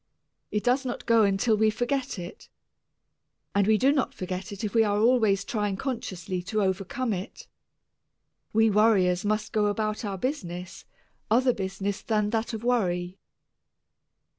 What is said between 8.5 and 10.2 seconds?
We worriers must go about our